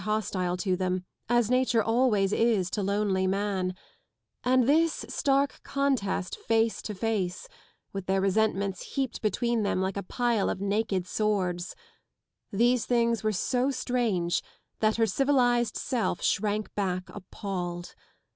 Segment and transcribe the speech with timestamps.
[0.01, 3.75] }hostile to them, as nature always is to lonely man:
[4.43, 7.47] and this stark contest face to face,
[7.93, 11.75] with their resentments heaped between them like a pile of naked swords
[12.51, 14.41] ŌĆö these things were so strange
[14.79, 17.93] that her civilised self shrank back appalled.